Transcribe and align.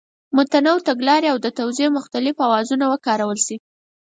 متنوع 0.35 0.79
تګلارې 0.89 1.27
او 1.33 1.37
د 1.45 1.47
توضیح 1.59 1.89
مختلف 1.97 2.35
اوزارونه 2.47 2.85
وکارول 2.89 3.37
شي. 3.45 3.57